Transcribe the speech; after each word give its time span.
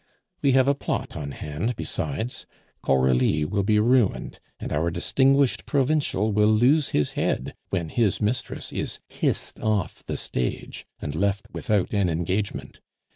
We 0.41 0.53
have 0.53 0.67
a 0.67 0.73
plot 0.73 1.15
on 1.15 1.29
hand 1.29 1.75
besides. 1.75 2.47
Coralie 2.81 3.45
will 3.45 3.61
be 3.61 3.79
ruined, 3.79 4.39
and 4.59 4.73
our 4.73 4.89
distinguished 4.89 5.67
provincial 5.67 6.31
will 6.31 6.47
lose 6.49 6.89
his 6.89 7.11
head 7.11 7.53
when 7.69 7.89
his 7.89 8.19
mistress 8.19 8.73
is 8.73 8.97
hissed 9.09 9.59
off 9.59 10.03
the 10.07 10.17
stage 10.17 10.87
and 10.99 11.13
left 11.13 11.45
without 11.53 11.93
an 11.93 12.09
engagement. 12.09 12.79